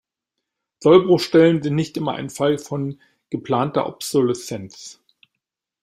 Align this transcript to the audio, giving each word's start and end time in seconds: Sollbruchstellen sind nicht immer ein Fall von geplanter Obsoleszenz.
Sollbruchstellen 0.79 1.61
sind 1.61 1.75
nicht 1.75 1.95
immer 1.95 2.13
ein 2.15 2.31
Fall 2.31 2.57
von 2.57 2.99
geplanter 3.29 3.85
Obsoleszenz. 3.85 4.99